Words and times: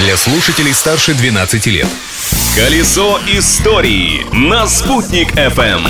для 0.00 0.16
слушателей 0.16 0.72
старше 0.72 1.14
12 1.14 1.66
лет. 1.66 1.86
Колесо 2.56 3.20
истории 3.28 4.24
на 4.32 4.66
«Спутник 4.66 5.32
FM. 5.36 5.80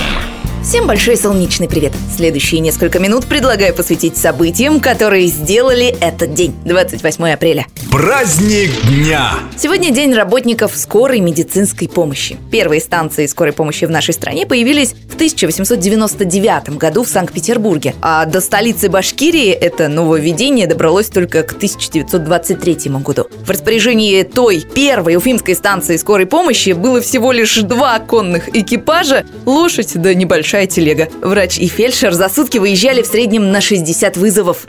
Всем 0.65 0.87
большой 0.87 1.17
солнечный 1.17 1.69
привет! 1.69 1.93
Следующие 2.17 2.61
несколько 2.61 2.99
минут 2.99 3.27
предлагаю 3.27 3.75
посвятить 3.75 4.17
событиям, 4.17 4.81
которые 4.81 5.29
сделали 5.29 5.87
этот 6.01 6.35
день, 6.35 6.55
28 6.65 7.31
апреля. 7.31 7.67
Праздник 7.91 8.71
дня! 8.87 9.33
Сегодня 9.59 9.91
день 9.91 10.15
работников 10.15 10.77
скорой 10.77 11.19
медицинской 11.19 11.89
помощи. 11.89 12.37
Первые 12.53 12.81
станции 12.81 13.27
скорой 13.27 13.53
помощи 13.53 13.85
в 13.85 13.91
нашей 13.91 14.15
стране 14.15 14.47
появились 14.47 14.95
в 15.09 15.15
1899 15.17 16.79
году 16.79 17.03
в 17.03 17.09
Санкт-Петербурге, 17.09 17.97
а 18.01 18.27
до 18.27 18.41
столицы 18.41 18.89
Башкирии 18.89 19.51
это 19.51 19.89
нововведение 19.89 20.69
добралось 20.69 21.09
только 21.09 21.43
к 21.43 21.53
1923 21.53 22.91
году. 23.01 23.27
В 23.45 23.51
распоряжении 23.51 24.23
той 24.23 24.61
первой 24.61 25.17
уфимской 25.17 25.57
станции 25.57 25.97
скорой 25.97 26.27
помощи 26.27 26.71
было 26.71 27.01
всего 27.01 27.33
лишь 27.33 27.57
два 27.57 27.99
конных 27.99 28.55
экипажа, 28.55 29.25
лошадь 29.47 29.93
да 29.95 30.15
небольшая 30.15 30.41
большая 30.41 30.67
телега. 30.69 31.09
Врач 31.23 31.59
и 31.59 31.67
фельдшер 31.67 32.13
за 32.13 32.29
сутки 32.29 32.59
выезжали 32.59 33.03
в 33.03 33.07
среднем 33.07 33.51
на 33.51 33.61
60 33.61 34.17
вызовов. 34.17 34.67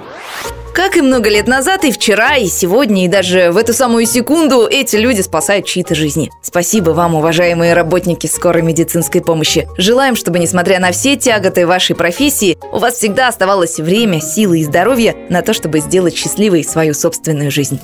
Как 0.73 0.95
и 0.95 1.02
много 1.02 1.30
лет 1.30 1.48
назад, 1.48 1.84
и 1.84 1.91
вчера, 1.91 2.38
и 2.38 2.48
сегодня, 2.48 3.03
и 3.03 3.09
даже 3.09 3.52
в 3.52 3.57
эту 3.57 3.73
самую 3.73 4.05
секунду 4.05 4.67
эти 4.67 4.95
люди 4.95 5.20
спасают 5.20 5.66
чьи-то 5.66 5.95
жизни. 5.95 6.31
Спасибо 6.41 6.91
вам, 6.91 7.16
уважаемые 7.16 7.73
работники 7.73 8.27
скорой 8.27 8.62
медицинской 8.62 9.21
помощи. 9.21 9.67
Желаем, 9.77 10.15
чтобы, 10.15 10.39
несмотря 10.39 10.79
на 10.79 10.93
все 10.93 11.17
тяготы 11.17 11.67
вашей 11.67 11.95
профессии, 11.95 12.57
у 12.71 12.79
вас 12.79 12.95
всегда 12.95 13.27
оставалось 13.27 13.79
время, 13.79 14.21
силы 14.21 14.59
и 14.59 14.63
здоровье 14.63 15.15
на 15.29 15.41
то, 15.41 15.53
чтобы 15.53 15.81
сделать 15.81 16.15
счастливой 16.15 16.63
свою 16.63 16.93
собственную 16.93 17.51
жизнь. 17.51 17.79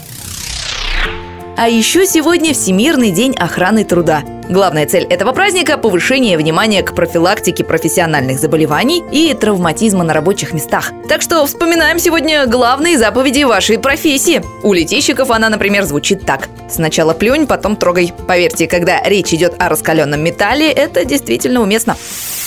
А 1.57 1.67
еще 1.67 2.05
сегодня 2.05 2.53
Всемирный 2.53 3.09
день 3.09 3.35
охраны 3.35 3.83
труда. 3.83 4.21
Главная 4.47 4.85
цель 4.85 5.05
этого 5.05 5.31
праздника– 5.31 5.77
повышение 5.79 6.37
внимания 6.37 6.83
к 6.83 6.93
профилактике 6.93 7.63
профессиональных 7.63 8.37
заболеваний 8.37 9.03
и 9.11 9.33
травматизма 9.33 10.03
на 10.03 10.13
рабочих 10.13 10.53
местах. 10.53 10.91
Так 11.09 11.23
что 11.23 11.43
вспоминаем 11.47 11.97
сегодня 11.97 12.45
главные 12.45 12.99
заповеди 12.99 13.43
вашей 13.43 13.79
профессии. 13.79 14.43
У 14.61 14.71
летейщиков 14.71 15.31
она, 15.31 15.49
например, 15.49 15.83
звучит 15.85 16.27
так. 16.27 16.47
Сначала 16.69 17.15
плюнь, 17.15 17.47
потом 17.47 17.75
трогай. 17.75 18.13
Поверьте, 18.27 18.67
когда 18.67 19.01
речь 19.01 19.33
идет 19.33 19.55
о 19.57 19.67
раскаленном 19.67 20.21
металле, 20.21 20.71
это 20.71 21.05
действительно 21.05 21.61
уместно. 21.61 21.97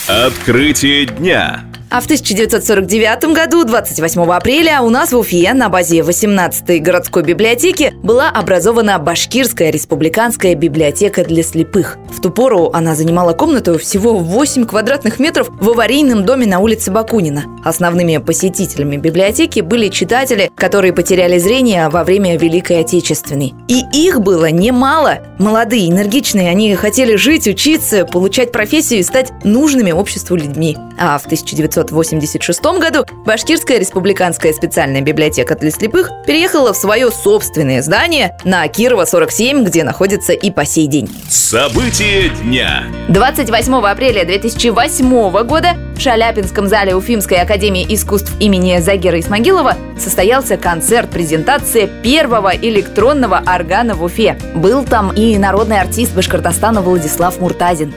Открытие 0.07 1.07
дня. 1.07 1.65
А 1.91 2.01
в 2.01 2.05
1949 2.05 3.35
году, 3.35 3.65
28 3.65 4.23
апреля, 4.31 4.81
у 4.83 4.91
нас 4.91 5.11
в 5.11 5.19
Уфе 5.19 5.53
на 5.55 5.69
базе 5.69 5.99
18-й 5.99 6.79
городской 6.79 7.25
библиотеки 7.25 7.93
была 8.05 8.31
образована 8.31 8.97
Башкирская 9.01 9.71
республиканская 9.71 10.55
библиотека 10.55 11.25
для 11.25 11.43
слепых. 11.43 11.99
В 12.13 12.21
ту 12.21 12.31
пору 12.31 12.71
она 12.73 12.95
занимала 12.95 13.33
комнату 13.33 13.79
всего 13.79 14.19
8 14.19 14.67
квадратных 14.67 15.19
метров 15.19 15.49
в 15.61 15.71
аварийном 15.71 16.25
доме 16.25 16.47
на 16.47 16.59
улице 16.59 16.91
Бакунина. 16.91 17.45
Основными 17.65 18.19
посетителями 18.19 18.97
библиотеки 18.97 19.61
были 19.61 19.89
читатели, 19.89 20.51
которые 20.55 20.93
потеряли 20.93 21.39
зрение 21.39 21.89
во 21.89 22.05
время 22.05 22.37
Великой 22.37 22.81
Отечественной. 22.81 23.55
И 23.69 23.85
их 23.93 24.21
было 24.21 24.51
немало. 24.51 25.21
Молодые, 25.39 25.91
энергичные, 25.91 26.51
они 26.51 26.75
хотели 26.75 27.17
жить, 27.17 27.47
учиться, 27.47 28.05
получать 28.05 28.53
профессию 28.53 29.01
и 29.01 29.05
стать 29.05 29.33
нужными 29.45 29.93
обществу 29.93 30.37
людьми. 30.37 30.77
А 30.99 31.19
в 31.19 31.27
1900 31.27 31.81
1986 31.91 32.63
году 32.81 33.05
Башкирская 33.25 33.79
республиканская 33.79 34.53
специальная 34.53 35.01
библиотека 35.01 35.55
для 35.57 35.71
слепых 35.71 36.11
переехала 36.27 36.73
в 36.73 36.77
свое 36.77 37.11
собственное 37.11 37.83
здание 37.83 38.37
на 38.45 38.67
Кирова 38.69 39.05
47, 39.05 39.65
где 39.65 39.85
находится 39.85 40.33
и 40.33 40.51
по 40.51 40.65
сей 40.65 40.87
день. 40.87 41.11
События 41.29 42.00
дня. 42.01 42.85
28 43.09 43.75
апреля 43.75 44.25
2008 44.25 45.43
года 45.45 45.75
в 45.95 46.01
Шаляпинском 46.01 46.67
зале 46.67 46.95
Уфимской 46.95 47.37
академии 47.37 47.85
искусств 47.91 48.33
имени 48.41 48.79
Загира 48.79 49.21
Исмагилова 49.21 49.77
состоялся 49.99 50.57
концерт-презентация 50.57 51.87
первого 51.87 52.57
электронного 52.57 53.43
органа 53.45 53.95
в 53.95 54.03
Уфе. 54.03 54.39
Был 54.55 54.85
там 54.85 55.13
и 55.13 55.37
народный 55.37 55.79
артист 55.79 56.15
Башкортостана 56.15 56.81
Владислав 56.81 57.39
Муртазин. 57.39 57.93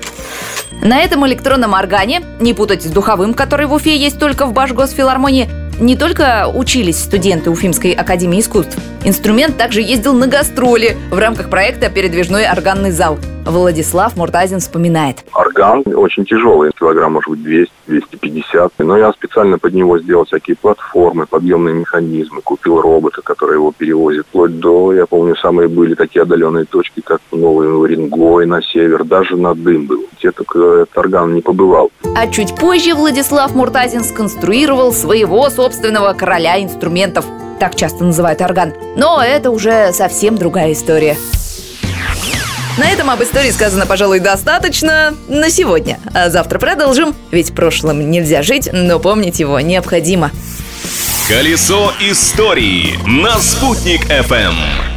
На 0.81 1.00
этом 1.01 1.25
электронном 1.25 1.73
органе, 1.73 2.23
не 2.41 2.53
путать 2.53 2.83
с 2.83 2.88
духовым, 2.88 3.33
который 3.33 3.67
в 3.67 3.73
Уфе 3.73 3.95
есть 3.95 4.19
только 4.19 4.47
в 4.47 4.53
Башгосфилармонии, 4.53 5.50
не 5.79 5.95
только 5.95 6.51
учились 6.53 7.00
студенты 7.00 7.50
Уфимской 7.50 7.94
академии 7.94 8.41
искусств. 8.41 8.77
Инструмент 9.05 9.57
также 9.57 9.81
ездил 9.81 10.13
на 10.13 10.27
гастроли 10.27 10.95
в 11.11 11.19
рамках 11.19 11.49
проекта 11.49 11.89
«Передвижной 11.89 12.49
органный 12.49 12.91
зал». 12.91 13.17
Владислав 13.45 14.15
Муртазин 14.15 14.61
вспоминает. 14.61 15.25
Орган 15.33 15.83
очень 15.93 16.23
тяжелый, 16.23 16.71
килограмм 16.79 17.13
может 17.13 17.29
быть 17.31 17.69
200-250. 17.85 18.71
Но 18.77 18.97
я 18.97 19.11
специально 19.11 19.59
под 19.59 19.73
него 19.73 19.99
сделал 19.99 20.23
всякие 20.23 20.55
платформы, 20.55 21.25
подъемные 21.25 21.75
механизмы, 21.75 22.41
купил 22.41 22.79
робота, 22.79 23.21
который 23.21 23.55
его 23.55 23.73
перевозит. 23.77 24.25
Вплоть 24.29 24.57
до, 24.57 24.93
я 24.93 25.05
помню, 25.05 25.35
самые 25.35 25.67
были 25.67 25.95
такие 25.95 26.21
отдаленные 26.21 26.63
точки, 26.63 27.01
как 27.01 27.19
Новый 27.33 27.77
Уренгой 27.77 28.45
на 28.45 28.61
север, 28.61 29.03
даже 29.03 29.35
на 29.35 29.53
дым 29.53 29.87
был. 29.87 30.05
Где 30.17 30.31
только 30.31 30.83
этот 30.83 30.97
орган 30.97 31.33
не 31.33 31.41
побывал. 31.41 31.91
А 32.15 32.27
чуть 32.27 32.55
позже 32.55 32.95
Владислав 32.95 33.53
Муртазин 33.53 34.05
сконструировал 34.05 34.93
своего 34.93 35.49
собственного 35.49 36.13
короля 36.13 36.63
инструментов. 36.63 37.25
Так 37.63 37.78
часто 37.78 38.03
называют 38.03 38.41
орган. 38.41 38.74
Но 38.97 39.24
это 39.24 39.50
уже 39.50 39.94
совсем 39.94 40.38
другая 40.38 40.74
история. 40.74 41.16
На 42.78 42.90
этом 42.90 43.09
об 43.09 43.24
истории 43.24 43.51
сказано, 43.51 43.85
пожалуй, 43.85 44.19
достаточно 44.19 45.13
на 45.29 45.50
сегодня. 45.50 45.97
А 46.13 46.29
завтра 46.29 46.59
продолжим, 46.59 47.16
ведь 47.31 47.56
прошлым 47.56 48.12
нельзя 48.12 48.41
жить, 48.44 48.68
но 48.74 49.00
помнить 49.00 49.40
его 49.40 49.62
необходимо. 49.62 50.29
Колесо 51.29 51.94
истории 52.01 53.00
на 53.07 53.40
«Спутник 53.40 54.09
FM. 54.09 54.92